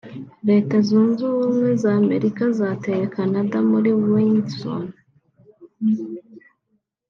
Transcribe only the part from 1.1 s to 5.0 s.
ubumwe za Amerika zateye Canada muri Windsor